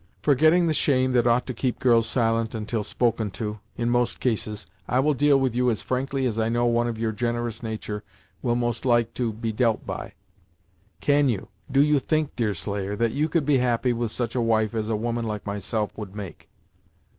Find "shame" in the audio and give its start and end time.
0.73-1.11